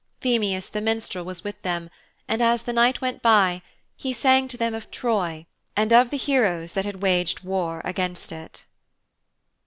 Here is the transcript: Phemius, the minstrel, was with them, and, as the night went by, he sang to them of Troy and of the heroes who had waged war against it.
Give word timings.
Phemius, 0.19 0.67
the 0.67 0.81
minstrel, 0.81 1.23
was 1.23 1.43
with 1.43 1.61
them, 1.61 1.91
and, 2.27 2.41
as 2.41 2.63
the 2.63 2.73
night 2.73 3.01
went 3.01 3.21
by, 3.21 3.61
he 3.95 4.13
sang 4.13 4.47
to 4.47 4.57
them 4.57 4.73
of 4.73 4.89
Troy 4.89 5.45
and 5.77 5.93
of 5.93 6.09
the 6.09 6.17
heroes 6.17 6.73
who 6.73 6.81
had 6.81 7.03
waged 7.03 7.41
war 7.41 7.83
against 7.85 8.31
it. 8.31 8.65